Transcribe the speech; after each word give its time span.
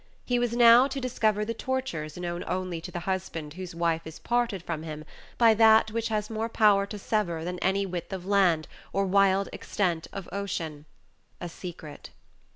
He 0.25 0.39
was 0.39 0.55
now 0.55 0.87
to 0.87 0.99
discover 0.99 1.45
the 1.45 1.53
tortures 1.53 2.17
known 2.17 2.43
only 2.47 2.81
to 2.81 2.89
the 2.89 3.01
husband 3.01 3.53
whose 3.53 3.75
wife 3.75 4.01
is 4.07 4.17
parted 4.17 4.63
from 4.63 4.81
him 4.81 5.05
by 5.37 5.53
that 5.53 5.91
which 5.91 6.07
has 6.07 6.27
more 6.27 6.49
power 6.49 6.87
to 6.87 6.97
sever 6.97 7.43
than 7.45 7.59
any 7.59 7.85
width 7.85 8.11
of 8.11 8.25
land 8.25 8.67
or 8.93 9.05
wild 9.05 9.47
extent 9.53 10.07
of 10.11 10.27
ocean 10.31 10.85
a 11.39 11.47
secret. 11.47 12.09